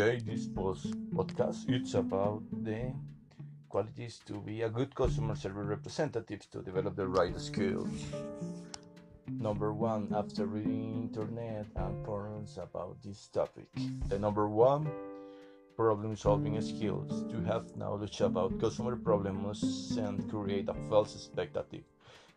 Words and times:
Okay, 0.00 0.16
this 0.24 0.46
post 0.46 0.96
podcast 1.12 1.68
it's 1.68 1.92
about 1.92 2.40
the 2.64 2.90
qualities 3.68 4.18
to 4.24 4.40
be 4.40 4.62
a 4.62 4.68
good 4.70 4.94
customer 4.94 5.36
service 5.36 5.66
representative 5.66 6.50
to 6.52 6.62
develop 6.62 6.96
the 6.96 7.06
right 7.06 7.38
skills. 7.38 7.92
Number 9.28 9.74
one, 9.74 10.08
after 10.16 10.46
reading 10.46 11.02
internet 11.02 11.66
and 11.76 12.02
forums 12.06 12.56
about 12.56 12.96
this 13.02 13.28
topic, 13.28 13.68
the 14.08 14.18
number 14.18 14.48
one 14.48 14.90
problem 15.76 16.16
solving 16.16 16.58
skills 16.62 17.22
to 17.30 17.42
have 17.42 17.76
knowledge 17.76 18.22
about 18.22 18.58
customer 18.58 18.96
problems 18.96 19.98
and 19.98 20.30
create 20.30 20.70
a 20.70 20.74
false 20.88 21.14
expectative 21.14 21.84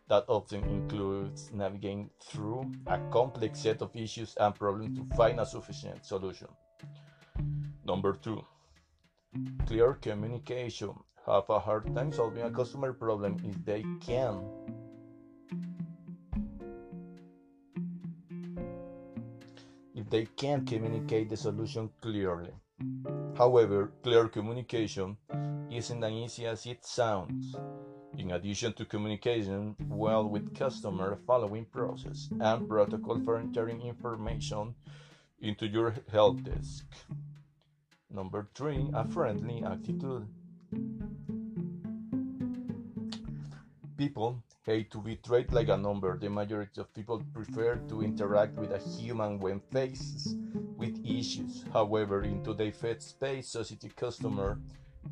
that 0.08 0.26
often 0.28 0.64
includes 0.64 1.50
navigating 1.50 2.10
through 2.20 2.70
a 2.88 2.98
complex 3.10 3.60
set 3.60 3.80
of 3.80 3.88
issues 3.96 4.36
and 4.36 4.54
problems 4.54 4.98
to 4.98 5.16
find 5.16 5.40
a 5.40 5.46
sufficient 5.46 6.04
solution. 6.04 6.48
Number 7.86 8.14
two, 8.14 8.42
clear 9.66 9.94
communication. 9.94 10.94
Have 11.26 11.50
a 11.50 11.58
hard 11.58 11.94
time 11.94 12.12
solving 12.12 12.42
a 12.42 12.50
customer 12.50 12.92
problem 12.94 13.36
if 13.44 13.64
they 13.64 13.84
can. 14.00 14.40
If 19.94 20.08
they 20.08 20.24
can't 20.24 20.66
communicate 20.66 21.28
the 21.28 21.36
solution 21.36 21.90
clearly. 22.00 22.52
However, 23.36 23.92
clear 24.02 24.28
communication 24.28 25.16
isn't 25.70 26.04
as 26.04 26.12
easy 26.12 26.46
as 26.46 26.66
it 26.66 26.84
sounds. 26.86 27.54
In 28.16 28.30
addition 28.30 28.72
to 28.74 28.84
communication 28.84 29.76
well 29.88 30.26
with 30.26 30.54
customer 30.54 31.18
following 31.26 31.66
process 31.66 32.28
and 32.40 32.68
protocol 32.68 33.20
for 33.24 33.38
entering 33.38 33.82
information 33.82 34.74
into 35.40 35.66
your 35.66 35.94
help 36.10 36.42
desk. 36.44 36.86
Number 38.14 38.46
three, 38.54 38.88
a 38.94 39.04
friendly 39.08 39.64
attitude. 39.64 40.28
People 43.96 44.40
hate 44.64 44.92
to 44.92 44.98
be 44.98 45.16
treated 45.16 45.52
like 45.52 45.68
a 45.68 45.76
number. 45.76 46.16
The 46.16 46.30
majority 46.30 46.80
of 46.80 46.94
people 46.94 47.24
prefer 47.34 47.74
to 47.88 48.02
interact 48.02 48.56
with 48.56 48.70
a 48.70 48.78
human 48.78 49.40
when 49.40 49.58
faced 49.72 50.36
with 50.76 51.04
issues. 51.04 51.64
However, 51.72 52.22
in 52.22 52.40
today's 52.44 52.76
fast-paced 52.76 53.50
society, 53.50 53.90
customers 53.96 54.58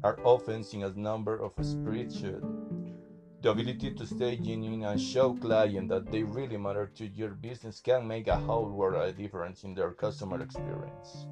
are 0.05 0.21
often 0.23 0.63
seen 0.63 0.85
as 0.85 0.95
number 0.95 1.35
of 1.43 1.53
a 1.59 1.63
spreadsheet. 1.63 2.41
The 3.43 3.51
ability 3.51 3.95
to 3.95 4.07
stay 4.07 4.37
genuine 4.37 4.85
and 4.85 5.01
show 5.01 5.35
clients 5.35 5.89
that 5.89 6.13
they 6.13 6.23
really 6.23 6.57
matter 6.57 6.87
to 6.95 7.07
your 7.09 7.31
business 7.31 7.81
can 7.81 8.07
make 8.07 8.29
a 8.29 8.37
whole 8.37 8.71
world 8.71 9.03
of 9.03 9.17
difference 9.17 9.65
in 9.65 9.75
their 9.75 9.91
customer 9.91 10.41
experience. 10.41 11.27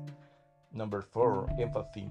Number 0.73 1.03
four, 1.03 1.49
empathy. 1.59 2.11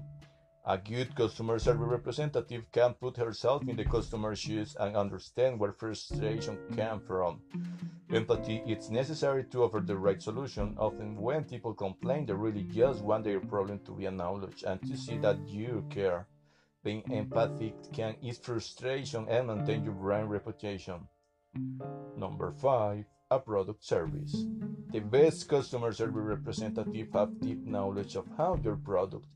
A 0.66 0.76
good 0.76 1.14
customer 1.14 1.58
service 1.58 1.88
representative 1.88 2.70
can 2.70 2.92
put 2.94 3.16
herself 3.16 3.66
in 3.66 3.76
the 3.76 3.84
customer's 3.84 4.38
shoes 4.38 4.76
and 4.78 4.94
understand 4.94 5.58
where 5.58 5.72
frustration 5.72 6.58
came 6.76 7.00
from. 7.00 7.40
Empathy 8.12 8.62
is 8.66 8.90
necessary 8.90 9.44
to 9.44 9.64
offer 9.64 9.80
the 9.80 9.96
right 9.96 10.22
solution. 10.22 10.76
Often, 10.78 11.16
when 11.16 11.44
people 11.44 11.72
complain, 11.72 12.26
they 12.26 12.34
really 12.34 12.64
just 12.64 13.02
want 13.02 13.24
their 13.24 13.40
problem 13.40 13.80
to 13.86 13.92
be 13.92 14.06
acknowledged 14.06 14.64
and 14.64 14.80
to 14.82 14.96
see 14.96 15.16
that 15.18 15.38
you 15.48 15.84
care. 15.88 16.26
Being 16.84 17.02
empathic 17.10 17.74
can 17.92 18.16
ease 18.20 18.38
frustration 18.38 19.26
and 19.28 19.46
maintain 19.46 19.84
your 19.84 19.94
brand 19.94 20.30
reputation. 20.30 21.08
Number 22.16 22.52
five, 22.52 23.06
a 23.30 23.38
product 23.38 23.84
service. 23.84 24.44
The 24.90 24.98
best 24.98 25.48
customer 25.48 25.92
service 25.92 26.16
representative 26.16 27.12
have 27.12 27.40
deep 27.40 27.64
knowledge 27.64 28.16
of 28.16 28.26
how 28.36 28.58
your 28.62 28.74
product 28.74 29.26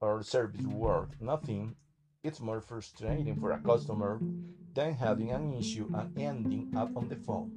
or 0.00 0.22
service 0.22 0.64
work. 0.64 1.10
Nothing 1.20 1.76
is 2.22 2.40
more 2.40 2.62
frustrating 2.62 3.36
for 3.38 3.52
a 3.52 3.58
customer 3.58 4.20
than 4.72 4.94
having 4.94 5.32
an 5.32 5.52
issue 5.52 5.90
and 5.94 6.18
ending 6.18 6.72
up 6.74 6.96
on 6.96 7.08
the 7.08 7.16
phone 7.16 7.52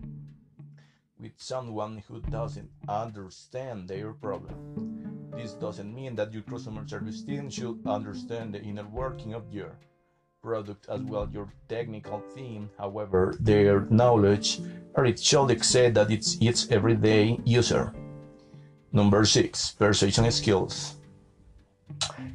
with 1.20 1.32
someone 1.38 2.04
who 2.08 2.20
doesn't 2.22 2.70
understand 2.88 3.88
their 3.88 4.14
problem. 4.14 5.32
This 5.36 5.54
doesn't 5.54 5.96
mean 5.96 6.16
that 6.16 6.34
your 6.34 6.44
customer 6.44 6.86
service 6.88 7.24
team 7.24 7.50
should 7.50 7.80
understand 7.86 8.54
the 8.54 8.62
inner 8.62 8.88
working 8.88 9.34
of 9.34 9.54
your 9.54 9.78
product 10.42 10.88
as 10.90 11.02
well 11.02 11.28
your 11.32 11.52
technical 11.68 12.24
team. 12.34 12.70
However, 12.78 13.36
their 13.40 13.82
knowledge 13.90 14.60
or 14.96 15.06
it 15.06 15.20
should 15.20 15.52
exceed 15.52 15.96
that 15.96 16.12
it's 16.12 16.38
its 16.40 16.72
everyday 16.72 17.40
user. 17.44 17.94
Number 18.92 19.26
six, 19.26 19.72
persuasion 19.72 20.32
skills. 20.32 20.96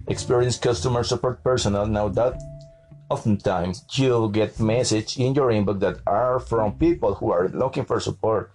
Experienced 0.09 0.63
customer 0.63 1.03
support 1.03 1.43
personnel 1.43 1.87
know 1.87 2.09
that 2.11 2.41
oftentimes 3.09 3.85
you 3.95 4.31
get 4.33 4.61
messages 4.61 5.17
in 5.17 5.35
your 5.35 5.51
inbox 5.51 5.81
that 5.81 5.99
are 6.07 6.39
from 6.41 6.79
people 6.79 7.15
who 7.15 7.33
are 7.33 7.49
looking 7.49 7.85
for 7.85 8.01
support, 8.01 8.53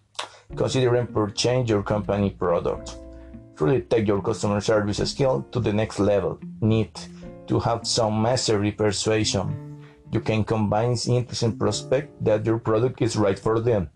considering 0.55 1.07
purchasing 1.07 1.65
your 1.65 1.83
company 1.83 2.29
product 2.29 2.95
truly 3.59 3.81
take 3.81 4.07
your 4.07 4.21
customer 4.21 4.61
service 4.61 5.03
skill 5.11 5.45
to 5.51 5.59
the 5.59 5.73
next 5.73 5.99
level. 5.99 6.39
Need 6.61 6.95
to 7.49 7.59
have 7.59 7.85
some 7.85 8.21
mastery 8.21 8.71
persuasion. 8.71 9.83
You 10.11 10.21
can 10.21 10.43
combine 10.43 10.95
interesting 11.07 11.57
prospect 11.57 12.23
that 12.23 12.45
your 12.45 12.59
product 12.59 13.01
is 13.01 13.17
right 13.17 13.37
for 13.37 13.59
them. 13.59 13.89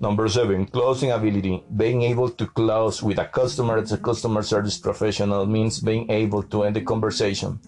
Number 0.00 0.28
seven, 0.28 0.66
closing 0.66 1.10
ability. 1.10 1.64
Being 1.76 2.02
able 2.02 2.30
to 2.30 2.46
close 2.46 3.02
with 3.02 3.18
a 3.18 3.26
customer 3.26 3.78
as 3.78 3.92
a 3.92 3.98
customer 3.98 4.42
service 4.42 4.78
professional 4.78 5.44
means 5.46 5.80
being 5.80 6.10
able 6.10 6.42
to 6.44 6.64
end 6.64 6.76
the 6.76 6.82
conversation 6.82 7.60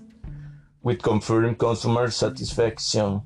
with 0.83 1.03
confirmed 1.03 1.59
customer 1.59 2.11
satisfaction 2.11 3.21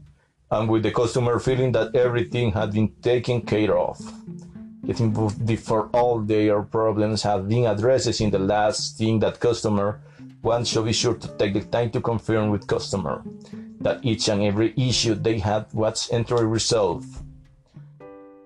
and 0.51 0.69
with 0.69 0.83
the 0.83 0.91
customer 0.91 1.39
feeling 1.39 1.73
that 1.73 1.95
everything 1.95 2.51
had 2.53 2.73
been 2.73 2.93
taken 3.01 3.41
care 3.43 3.77
of 3.79 3.99
getting 4.87 5.13
before 5.45 5.89
all 5.93 6.21
their 6.21 6.63
problems 6.63 7.23
have 7.23 7.49
been 7.49 7.67
addressed 7.67 8.21
in 8.21 8.31
the 8.31 8.39
last 8.39 8.99
thing 8.99 9.19
that 9.19 9.41
customer 9.41 10.01
one 10.45 10.65
should 10.65 10.85
be 10.85 10.93
sure 10.93 11.15
to 11.15 11.29
take 11.37 11.55
the 11.55 11.63
time 11.63 11.91
to 11.91 12.01
confirm 12.01 12.51
with 12.51 12.67
customer 12.67 13.23
that 13.81 14.05
each 14.05 14.29
and 14.29 14.43
every 14.43 14.73
issue 14.77 15.15
they 15.15 15.39
had 15.39 15.67
was 15.73 16.11
entered 16.13 16.47
resolved. 16.47 17.09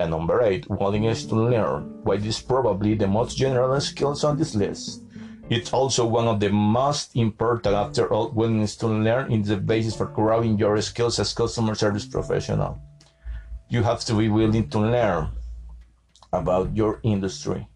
And 0.01 0.11
number 0.13 0.41
eight, 0.43 0.69
willingness 0.71 1.27
to 1.27 1.35
learn. 1.35 2.03
This 2.05 2.39
is 2.39 2.43
probably 2.43 2.95
the 2.95 3.09
most 3.09 3.37
general 3.37 3.81
skills 3.81 4.25
on 4.25 4.39
this 4.39 4.55
list, 4.55 5.03
it's 5.51 5.73
also 5.73 6.05
one 6.05 6.29
of 6.29 6.41
the 6.41 6.51
most 6.51 7.17
important 7.17 7.75
after 7.75 8.13
all 8.13 8.29
willingness 8.29 8.77
to 8.77 8.87
learn 8.87 9.33
is 9.33 9.49
the 9.49 9.57
basis 9.57 9.97
for 9.97 10.05
growing 10.05 10.59
your 10.59 10.79
skills 10.83 11.19
as 11.19 11.33
customer 11.33 11.75
service 11.75 12.05
professional. 12.05 12.79
You 13.71 13.83
have 13.83 14.05
to 14.05 14.15
be 14.15 14.29
willing 14.29 14.69
to 14.69 14.79
learn 14.79 15.29
about 16.35 16.77
your 16.77 17.01
industry, 17.03 17.67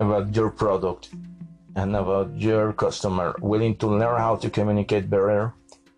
about 0.00 0.34
your 0.34 0.50
product, 0.50 1.10
and 1.76 1.96
about 1.96 2.34
your 2.36 2.72
customer. 2.72 3.34
Willing 3.40 3.76
to 3.76 3.86
learn 3.86 4.18
how 4.18 4.36
to 4.36 4.50
communicate 4.50 5.10
better, 5.10 5.54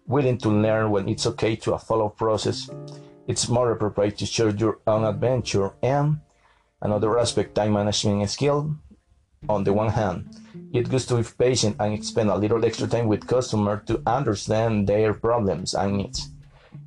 willing 0.07 0.39
to 0.39 0.49
learn 0.49 0.91
when 0.91 1.09
it's 1.09 1.27
okay 1.27 1.57
to 1.57 1.75
a 1.75 1.79
follow 1.79 2.09
process. 2.09 2.71
It's 3.27 3.49
more 3.49 3.73
appropriate 3.73 4.19
to 4.19 4.27
share 4.27 4.51
your 4.51 4.79
own 4.87 5.05
adventure 5.05 5.73
and 5.83 6.21
another 6.81 7.19
aspect, 7.19 7.55
time 7.55 7.73
management 7.73 8.31
skill. 8.31 8.77
On 9.49 9.65
the 9.65 9.73
one 9.73 9.91
hand, 9.91 10.29
it 10.73 10.89
good 10.89 11.01
to 11.01 11.17
be 11.17 11.29
patient 11.39 11.77
and 11.79 12.05
spend 12.05 12.31
a 12.31 12.37
little 12.37 12.65
extra 12.65 12.89
time 12.89 13.07
with 13.07 13.27
customer 13.27 13.83
to 13.87 14.03
understand 14.07 14.87
their 14.87 15.15
problems 15.15 15.75
and 15.75 15.99
needs. 15.99 16.31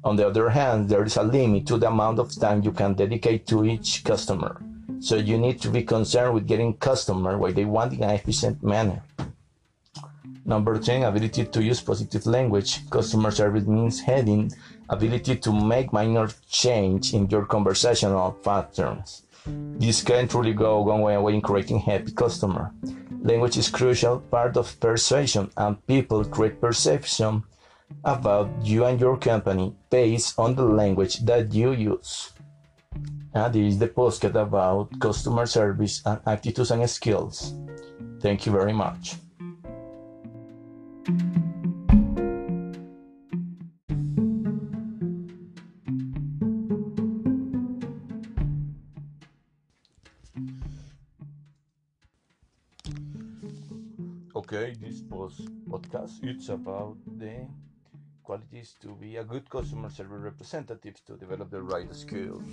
On 0.03 0.15
the 0.15 0.27
other 0.27 0.49
hand, 0.49 0.89
there 0.89 1.03
is 1.03 1.17
a 1.17 1.23
limit 1.23 1.67
to 1.67 1.77
the 1.77 1.87
amount 1.87 2.19
of 2.19 2.33
time 2.39 2.63
you 2.63 2.71
can 2.71 2.93
dedicate 2.93 3.45
to 3.47 3.65
each 3.65 4.03
customer. 4.03 4.61
So 4.99 5.15
you 5.15 5.37
need 5.37 5.61
to 5.61 5.69
be 5.69 5.83
concerned 5.83 6.33
with 6.33 6.47
getting 6.47 6.73
customer 6.73 7.37
what 7.37 7.55
they 7.55 7.65
want 7.65 7.93
in 7.93 8.03
an 8.03 8.11
efficient 8.11 8.63
manner. 8.63 9.01
Number 10.45 10.79
10, 10.79 11.03
ability 11.03 11.45
to 11.45 11.63
use 11.63 11.81
positive 11.81 12.25
language. 12.25 12.89
Customer 12.89 13.31
service 13.31 13.65
means 13.65 14.01
having 14.01 14.51
ability 14.89 15.35
to 15.37 15.51
make 15.53 15.93
minor 15.93 16.29
change 16.49 17.13
in 17.13 17.29
your 17.29 17.45
conversational 17.45 18.31
patterns. 18.31 19.23
This 19.45 20.01
can 20.01 20.27
truly 20.27 20.53
go 20.53 20.79
a 20.79 20.83
long 20.83 21.01
way 21.01 21.33
in 21.33 21.41
creating 21.41 21.79
happy 21.79 22.11
customer. 22.11 22.71
Language 23.21 23.57
is 23.57 23.69
crucial 23.69 24.19
part 24.19 24.57
of 24.57 24.79
persuasion 24.79 25.51
and 25.55 25.85
people 25.85 26.25
create 26.25 26.59
perception 26.59 27.43
about 28.03 28.49
you 28.63 28.85
and 28.85 28.99
your 28.99 29.17
company 29.17 29.75
based 29.89 30.37
on 30.37 30.55
the 30.55 30.63
language 30.63 31.19
that 31.25 31.53
you 31.53 31.71
use. 31.71 32.31
Ah, 33.39 33.45
uh, 33.45 33.49
this 33.49 33.73
is 33.73 33.79
the 33.79 33.87
postcard 33.87 34.35
about 34.35 34.89
customer 34.99 35.45
service 35.45 36.01
and 36.03 36.19
attitudes 36.25 36.71
and 36.71 36.89
skills. 36.89 37.53
Thank 38.19 38.45
you 38.45 38.51
very 38.51 38.73
much. 38.73 39.15
Okay, 54.35 54.73
this 54.81 55.01
post 55.05 55.47
podcast 55.69 56.17
it's 56.23 56.49
about 56.49 56.97
the 57.05 57.45
qualities 58.23 58.75
to 58.81 58.95
be 58.99 59.17
a 59.17 59.23
good 59.23 59.47
customer 59.49 59.89
service 59.89 60.19
representative 60.19 60.97
to 61.05 61.15
develop 61.15 61.51
the 61.51 61.61
right 61.61 61.93
skills. 61.93 62.43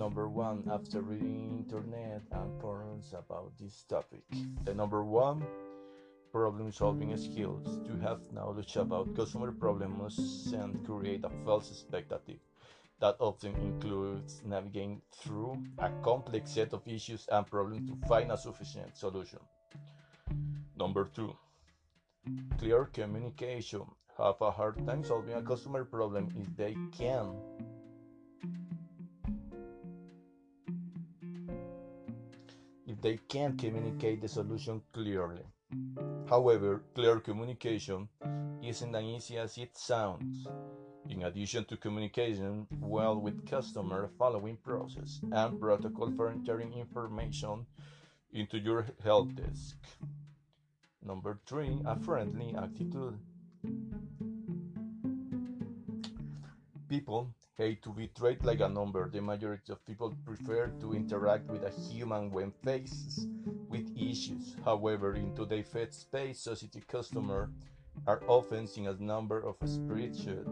Number 0.00 0.30
one, 0.30 0.64
after 0.72 1.02
reading 1.02 1.58
internet 1.58 2.22
and 2.32 2.58
forums 2.58 3.12
about 3.12 3.52
this 3.60 3.84
topic, 3.86 4.24
the 4.64 4.72
number 4.72 5.04
one 5.04 5.44
problem 6.32 6.72
solving 6.72 7.14
skills 7.18 7.78
to 7.86 7.98
have 7.98 8.32
knowledge 8.32 8.76
about 8.76 9.14
customer 9.14 9.52
problems 9.52 10.54
and 10.56 10.82
create 10.86 11.22
a 11.22 11.30
false 11.44 11.68
expectative 11.70 12.40
that 13.00 13.16
often 13.18 13.54
includes 13.56 14.40
navigating 14.42 15.02
through 15.12 15.62
a 15.76 15.90
complex 16.02 16.52
set 16.52 16.72
of 16.72 16.80
issues 16.88 17.28
and 17.30 17.46
problems 17.46 17.86
to 17.90 18.08
find 18.08 18.32
a 18.32 18.38
sufficient 18.38 18.96
solution. 18.96 19.40
Number 20.78 21.10
two, 21.14 21.36
clear 22.56 22.86
communication. 22.86 23.82
Have 24.16 24.40
a 24.40 24.50
hard 24.50 24.78
time 24.86 25.04
solving 25.04 25.34
a 25.34 25.42
customer 25.42 25.84
problem 25.84 26.32
if 26.40 26.56
they 26.56 26.74
can 26.90 27.36
they 33.00 33.18
can 33.28 33.56
communicate 33.56 34.20
the 34.20 34.28
solution 34.28 34.82
clearly. 34.92 35.44
However, 36.28 36.82
clear 36.94 37.20
communication 37.20 38.08
isn't 38.62 38.94
as 38.94 39.04
easy 39.04 39.38
as 39.38 39.58
it 39.58 39.76
sounds. 39.76 40.46
In 41.08 41.22
addition 41.22 41.64
to 41.64 41.76
communication 41.76 42.66
well 42.80 43.18
with 43.18 43.46
customer 43.48 44.10
following 44.18 44.56
process 44.56 45.20
and 45.32 45.58
protocol 45.58 46.12
for 46.16 46.30
entering 46.30 46.72
information 46.74 47.66
into 48.32 48.58
your 48.58 48.86
help 49.02 49.34
desk. 49.34 49.76
Number 51.02 51.40
three, 51.46 51.80
a 51.84 51.96
friendly 51.98 52.54
attitude. 52.54 53.18
People 56.88 57.32
to 57.60 57.90
be 57.90 58.08
treated 58.08 58.44
like 58.44 58.60
a 58.60 58.64
mm-hmm. 58.64 58.74
number. 58.74 59.10
The 59.10 59.20
majority 59.20 59.72
of 59.72 59.84
people 59.84 60.16
prefer 60.24 60.68
to 60.80 60.94
interact 60.94 61.46
with 61.50 61.62
a 61.62 61.70
human 61.70 62.30
when 62.30 62.52
faced 62.64 63.28
with 63.68 63.86
issues. 63.96 64.56
However, 64.64 65.14
in 65.14 65.34
today's 65.34 65.66
fast-paced 65.66 66.42
society, 66.42 66.82
customers 66.88 67.50
are 68.06 68.22
often 68.26 68.66
seen 68.66 68.86
as 68.86 68.98
number 68.98 69.40
of 69.46 69.58
spreadsheet. 69.60 70.48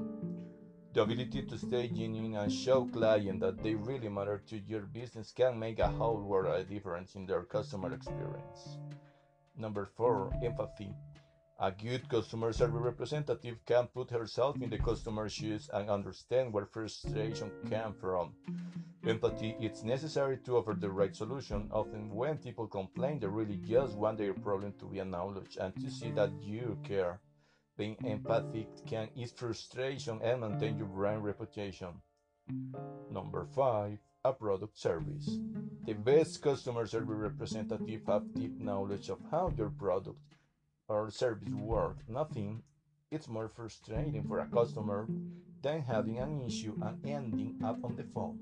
The 0.93 1.03
ability 1.03 1.43
to 1.43 1.57
stay 1.57 1.89
genuine 1.89 2.37
and 2.37 2.53
show 2.53 2.85
clients 2.85 3.41
that 3.41 3.63
they 3.63 3.75
really 3.75 4.09
matter 4.09 4.43
to 4.49 4.59
your 4.59 4.83
business 4.83 5.33
can 5.33 5.59
make 5.59 5.79
a 5.79 5.89
whole 5.89 6.21
world 6.23 6.61
of 6.61 6.69
difference 6.69 7.15
in 7.15 7.25
their 7.25 7.45
customer 7.45 7.95
experience. 7.95 8.77
Number 9.57 9.87
four, 9.97 10.31
empathy. 10.43 10.95
A 11.61 11.73
good 11.73 12.09
customer 12.09 12.53
service 12.53 12.81
representative 12.81 13.59
can 13.67 13.89
put 13.89 14.13
herself 14.13 14.63
in 14.63 14.71
the 14.71 14.79
customer's 14.79 15.33
shoes 15.33 15.69
and 15.75 15.91
understand 15.91 16.53
where 16.53 16.67
frustration 16.67 17.51
came 17.69 17.93
from. 18.01 18.33
Empathy 19.05 19.57
is 19.61 19.83
necessary 19.83 20.39
to 20.45 20.57
offer 20.59 20.77
the 20.79 20.89
right 20.89 21.17
solution. 21.17 21.69
Often, 21.73 22.15
when 22.15 22.39
people 22.39 22.69
complain, 22.69 23.19
they 23.19 23.27
really 23.27 23.57
just 23.57 23.97
want 23.97 24.19
their 24.19 24.35
problem 24.35 24.73
to 24.79 24.85
be 24.85 25.01
acknowledged 25.01 25.59
and 25.59 25.75
to 25.81 25.91
see 25.91 26.13
that 26.13 26.31
you 26.41 26.79
care. 26.85 27.19
Being 27.77 27.97
empathic 28.05 28.69
can 28.87 29.09
ease 29.17 29.33
frustration 29.33 30.21
and 30.23 30.41
maintain 30.41 30.79
your 30.79 30.87
brand 30.87 31.25
reputation. 31.25 31.89
Number 33.11 33.47
five, 33.47 33.99
a 34.25 34.33
product 34.33 34.79
service. 34.79 35.41
The 35.85 35.95
best 35.95 36.41
customer 36.41 36.87
service 36.87 37.17
representative 37.17 38.03
have 38.07 38.33
deep 38.33 38.61
knowledge 38.61 39.09
of 39.09 39.19
how 39.29 39.53
your 39.57 39.71
product 39.71 40.19
or 40.89 41.11
service 41.11 41.55
work. 41.55 41.97
Nothing 42.09 42.63
It's 43.11 43.29
more 43.29 43.49
frustrating 43.49 44.25
for 44.25 44.41
a 44.41 44.47
customer 44.47 45.09
than 45.63 45.81
having 45.81 46.19
an 46.19 46.43
issue 46.45 46.77
and 46.83 47.01
ending 47.07 47.57
up 47.65 47.79
on 47.83 47.97
the 47.97 48.05
phone 48.05 48.39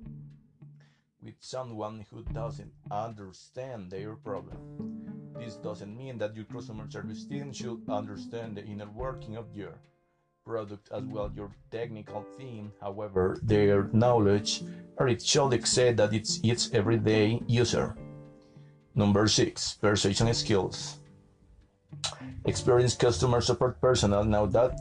with 1.23 1.35
someone 1.39 2.05
who 2.11 2.23
doesn't 2.35 2.73
understand 2.91 3.91
their 3.91 4.17
problem. 4.17 4.59
This 5.39 5.57
doesn't 5.57 5.97
mean 5.97 6.19
that 6.19 6.35
your 6.35 6.47
customer 6.47 6.91
service 6.91 7.25
team 7.27 7.53
should 7.53 7.83
understand 7.89 8.57
the 8.57 8.65
inner 8.65 8.91
working 8.91 9.37
of 9.37 9.55
your 9.55 9.79
product 10.45 10.89
as 10.93 11.05
well 11.05 11.31
your 11.35 11.51
technical 11.71 12.25
team. 12.39 12.73
However, 12.81 13.37
their 13.43 13.89
knowledge 13.93 14.63
or 14.97 15.09
it 15.09 15.23
should 15.23 15.53
exceed 15.53 15.97
that 15.99 16.13
it's 16.13 16.41
its 16.43 16.71
everyday 16.73 17.41
user. 17.47 17.95
Number 18.95 19.29
six, 19.29 19.75
persuasion 19.75 20.33
skills 20.35 20.99
experienced 22.45 23.01
customer 23.01 23.41
support 23.41 23.81
personnel 23.81 24.25
know 24.25 24.47
that 24.47 24.79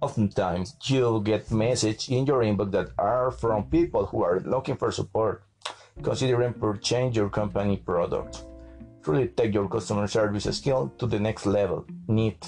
oftentimes 0.00 0.76
you'll 0.84 1.20
get 1.20 1.50
messages 1.50 2.08
in 2.08 2.26
your 2.26 2.42
inbox 2.42 2.72
that 2.72 2.88
are 2.98 3.30
from 3.30 3.64
people 3.64 4.06
who 4.06 4.22
are 4.22 4.40
looking 4.40 4.76
for 4.76 4.92
support, 4.92 5.44
considering 6.02 6.54
purchasing 6.54 7.12
your 7.12 7.28
company 7.28 7.76
product. 7.76 8.44
Truly 9.02 9.28
take 9.28 9.54
your 9.54 9.68
customer 9.68 10.06
service 10.06 10.44
skill 10.56 10.92
to 10.98 11.06
the 11.06 11.18
next 11.18 11.46
level. 11.46 11.86
Need 12.08 12.38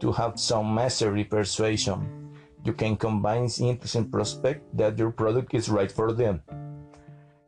to 0.00 0.12
have 0.12 0.38
some 0.38 0.74
mastery 0.74 1.24
persuasion. 1.24 2.30
You 2.64 2.72
can 2.72 2.96
combine 2.96 3.48
interesting 3.60 4.10
prospect 4.10 4.76
that 4.76 4.98
your 4.98 5.10
product 5.10 5.54
is 5.54 5.68
right 5.68 5.90
for 5.90 6.12
them 6.12 6.42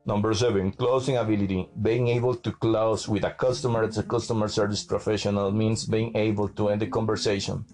Number 0.09 0.33
seven, 0.33 0.73
closing 0.73 1.19
ability. 1.19 1.69
Being 1.83 2.09
able 2.09 2.35
to 2.37 2.53
close 2.53 3.07
with 3.07 3.25
a 3.25 3.31
customer 3.33 3.83
as 3.83 3.99
a 3.99 4.03
customer 4.03 4.49
service 4.49 4.83
professional 4.83 5.53
means 5.53 5.85
being 5.85 6.17
able 6.17 6.49
to 6.49 6.71
end 6.71 6.81
the 6.81 6.87
conversation 6.87 7.67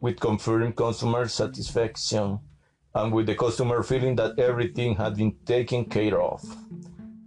with 0.00 0.18
confirmed 0.18 0.76
customer 0.76 1.28
satisfaction 1.28 2.38
and 2.94 3.12
with 3.12 3.26
the 3.26 3.34
customer 3.34 3.82
feeling 3.82 4.16
that 4.16 4.38
everything 4.38 4.96
had 4.96 5.14
been 5.14 5.36
taken 5.44 5.84
care 5.84 6.18
of. 6.22 6.40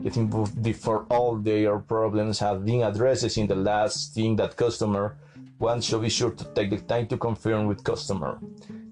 Getting 0.01 0.73
for 0.73 1.05
all 1.11 1.35
their 1.35 1.77
problems 1.77 2.39
have 2.39 2.65
been 2.65 2.81
addressed 2.81 3.37
in 3.37 3.45
the 3.45 3.53
last 3.53 4.15
thing 4.15 4.37
that 4.37 4.57
customer 4.57 5.19
wants 5.59 5.85
should 5.85 6.01
be 6.01 6.09
sure 6.09 6.31
to 6.31 6.45
take 6.55 6.71
the 6.71 6.77
time 6.77 7.05
to 7.09 7.17
confirm 7.17 7.67
with 7.67 7.83
customer 7.83 8.39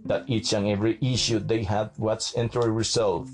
that 0.06 0.30
each 0.30 0.54
and 0.54 0.68
every 0.68 1.00
issue 1.02 1.40
they 1.40 1.64
had 1.64 1.90
was 1.98 2.36
entered 2.38 2.70
resolved 2.70 3.34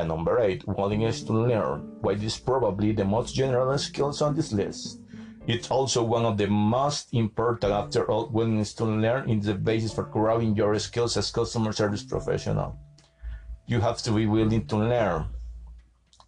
and 0.00 0.08
number 0.08 0.40
8, 0.40 0.66
willingness 0.66 1.22
to 1.24 1.32
learn, 1.34 1.80
which 2.00 2.22
is 2.22 2.38
probably 2.38 2.92
the 2.92 3.04
most 3.04 3.34
general 3.34 3.76
skills 3.76 4.22
on 4.22 4.34
this 4.34 4.50
list. 4.50 4.98
It's 5.46 5.70
also 5.70 6.02
one 6.02 6.24
of 6.24 6.38
the 6.38 6.46
most 6.46 7.12
important 7.12 7.72
after 7.72 8.10
all 8.10 8.28
willingness 8.28 8.72
to 8.74 8.84
learn 8.84 9.28
is 9.28 9.44
the 9.44 9.54
basis 9.54 9.92
for 9.92 10.04
growing 10.04 10.56
your 10.56 10.78
skills 10.78 11.16
as 11.16 11.30
customer 11.30 11.72
service 11.72 12.02
professional. 12.02 12.78
You 13.66 13.80
have 13.80 13.98
to 14.02 14.12
be 14.12 14.26
willing 14.26 14.66
to 14.66 14.76
learn 14.76 15.26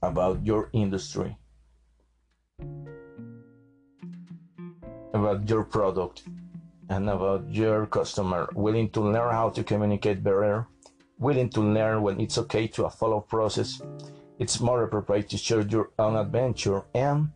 about 0.02 0.45
your 0.45 0.69
industry, 0.73 1.37
about 5.14 5.49
your 5.49 5.64
product, 5.64 6.25
and 6.88 7.09
about 7.09 7.49
your 7.49 7.87
customer, 7.87 8.50
willing 8.55 8.91
to 8.91 9.00
learn 9.00 9.33
how 9.33 9.49
to 9.50 9.64
communicate 9.64 10.23
better, 10.23 10.67
willing 11.23 11.49
to 11.50 11.61
learn 11.61 12.02
when 12.02 12.21
it's 12.21 12.37
okay 12.37 12.67
to 12.67 12.85
a 12.85 12.91
follow 12.91 13.21
process. 13.21 13.81
It's 14.38 14.61
more 14.61 14.83
appropriate 14.83 15.31
to 15.31 15.38
share 15.38 15.61
your 15.61 15.91
own 15.99 16.17
adventure 16.17 16.83
and 16.95 17.31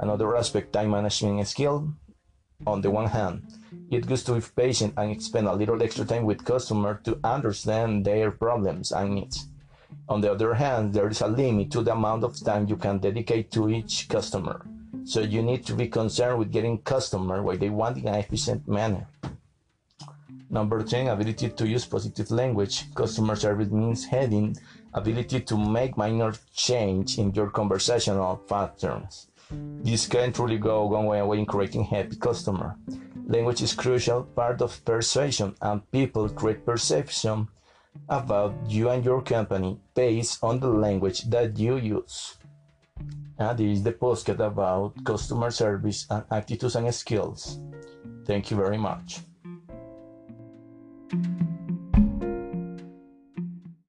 another 0.00 0.34
aspect, 0.36 0.72
time 0.72 0.90
management 0.90 1.46
skill. 1.46 1.92
On 2.66 2.80
the 2.80 2.90
one 2.90 3.06
hand, 3.06 3.42
it's 3.90 4.06
good 4.06 4.18
to 4.26 4.34
be 4.34 4.40
patient 4.56 4.94
and 4.96 5.22
spend 5.22 5.46
a 5.46 5.52
little 5.52 5.80
extra 5.82 6.04
time 6.04 6.24
with 6.24 6.44
customer 6.44 7.00
to 7.04 7.20
understand 7.22 8.04
their 8.04 8.30
problems 8.30 8.90
and 8.90 9.14
needs. 9.14 9.46
On 10.08 10.20
the 10.20 10.32
other 10.32 10.54
hand, 10.54 10.94
there 10.94 11.08
is 11.08 11.20
a 11.20 11.28
limit 11.28 11.70
to 11.72 11.82
the 11.82 11.92
amount 11.92 12.24
of 12.24 12.42
time 12.42 12.66
you 12.66 12.76
can 12.76 12.98
dedicate 12.98 13.50
to 13.52 13.68
each 13.68 14.08
customer. 14.08 14.64
So 15.04 15.20
you 15.20 15.42
need 15.42 15.64
to 15.66 15.74
be 15.74 15.88
concerned 15.88 16.38
with 16.38 16.50
getting 16.50 16.78
customer 16.78 17.42
what 17.42 17.60
they 17.60 17.70
want 17.70 17.98
in 17.98 18.08
an 18.08 18.14
efficient 18.16 18.66
manner. 18.66 19.06
Number 20.50 20.82
10, 20.82 21.08
ability 21.08 21.50
to 21.50 21.68
use 21.68 21.84
positive 21.84 22.30
language. 22.30 22.92
Customer 22.94 23.36
service 23.36 23.70
means 23.70 24.06
having 24.06 24.56
ability 24.94 25.40
to 25.40 25.56
make 25.56 25.96
minor 25.96 26.32
change 26.54 27.18
in 27.18 27.32
your 27.34 27.50
conversational 27.50 28.36
patterns. 28.36 29.28
This 29.50 30.06
can 30.06 30.32
truly 30.32 30.58
go 30.58 30.82
a 30.82 30.88
long 30.88 31.06
way 31.06 31.20
away 31.20 31.38
in 31.38 31.46
creating 31.46 31.84
happy 31.84 32.16
customer. 32.16 32.76
Language 33.26 33.62
is 33.62 33.74
crucial 33.74 34.22
part 34.22 34.62
of 34.62 34.82
persuasion 34.84 35.54
and 35.60 35.90
people 35.90 36.28
create 36.30 36.64
perception 36.64 37.48
about 38.08 38.54
you 38.68 38.88
and 38.88 39.04
your 39.04 39.20
company 39.20 39.78
based 39.94 40.42
on 40.42 40.60
the 40.60 40.68
language 40.68 41.22
that 41.24 41.58
you 41.58 41.76
use. 41.76 42.36
And 43.38 43.58
this 43.58 43.78
is 43.78 43.82
the 43.82 43.92
postcard 43.92 44.40
about 44.40 45.04
customer 45.04 45.50
service 45.50 46.06
and 46.10 46.24
attitudes 46.30 46.76
and 46.76 46.92
skills. 46.94 47.58
Thank 48.24 48.50
you 48.50 48.56
very 48.56 48.78
much. 48.78 49.20
Thank 51.10 51.26
you 51.26 51.57